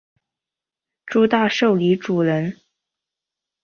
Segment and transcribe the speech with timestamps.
[1.05, 2.57] 诸大绶漓渚人。